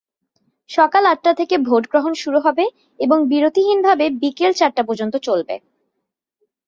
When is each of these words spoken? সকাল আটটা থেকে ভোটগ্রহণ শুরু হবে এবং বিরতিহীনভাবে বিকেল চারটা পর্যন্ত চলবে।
সকাল 0.69 1.03
আটটা 1.05 1.31
থেকে 1.33 1.55
ভোটগ্রহণ 1.67 2.13
শুরু 2.13 2.39
হবে 2.39 2.65
এবং 2.99 3.17
বিরতিহীনভাবে 3.27 4.05
বিকেল 4.21 4.51
চারটা 4.53 4.83
পর্যন্ত 4.83 5.15
চলবে। 5.27 5.55